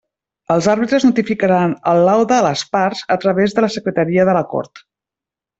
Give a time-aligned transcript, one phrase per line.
[0.53, 4.47] Els àrbitres notificaran el laude a les parts a través de la Secretaria de la
[4.57, 4.87] Cort.